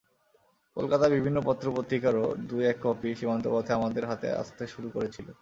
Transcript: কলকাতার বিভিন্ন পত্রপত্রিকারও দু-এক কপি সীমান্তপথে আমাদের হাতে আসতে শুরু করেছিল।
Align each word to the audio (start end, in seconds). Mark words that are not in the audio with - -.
কলকাতার 0.77 1.15
বিভিন্ন 1.17 1.37
পত্রপত্রিকারও 1.45 2.25
দু-এক 2.47 2.77
কপি 2.83 3.09
সীমান্তপথে 3.15 3.71
আমাদের 3.73 4.03
হাতে 4.05 4.27
আসতে 4.41 4.63
শুরু 4.67 4.87
করেছিল। 4.89 5.27